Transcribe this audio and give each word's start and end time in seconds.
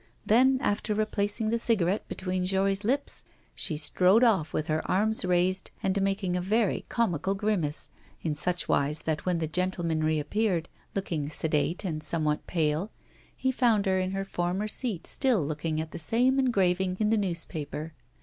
Then, 0.25 0.57
after 0.61 0.95
replacing 0.95 1.51
the 1.51 1.59
cigarette 1.59 2.07
between 2.07 2.43
Jory's 2.43 2.83
lips, 2.83 3.23
she 3.53 3.77
strode 3.77 4.23
off 4.23 4.51
with 4.51 4.65
her 4.65 4.81
arms 4.89 5.23
raised, 5.23 5.69
and 5.83 6.01
making 6.01 6.35
a 6.35 6.41
very 6.41 6.85
comical 6.89 7.35
grimace; 7.35 7.89
in 8.23 8.33
such 8.33 8.67
wise 8.67 9.03
that 9.03 9.27
when 9.27 9.37
the 9.37 9.45
gentleman 9.47 10.03
reappeared, 10.03 10.69
looking 10.95 11.29
sedate 11.29 11.85
and 11.85 12.01
somewhat 12.01 12.47
pale, 12.47 12.89
he 13.37 13.51
found 13.51 13.85
her 13.85 13.99
in 13.99 14.09
her 14.09 14.25
former 14.25 14.67
seat, 14.67 15.05
still 15.05 15.45
looking 15.45 15.79
at 15.79 15.91
the 15.91 15.99
same 15.99 16.39
engraving 16.39 16.97
in 16.99 17.11
the 17.11 17.15
newspaper. 17.17 17.93